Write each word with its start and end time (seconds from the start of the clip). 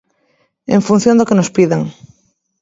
En 0.75 0.81
función 0.87 1.15
do 1.17 1.27
que 1.27 1.37
nos 1.39 1.53
pidan. 1.55 1.81